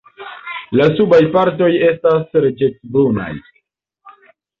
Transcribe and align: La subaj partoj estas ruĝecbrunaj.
La 0.77 0.85
subaj 0.99 1.19
partoj 1.35 1.67
estas 1.89 2.39
ruĝecbrunaj. 2.45 3.29